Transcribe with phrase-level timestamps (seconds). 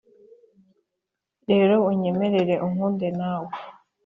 [1.49, 3.49] rero unyemerere unkunde nawe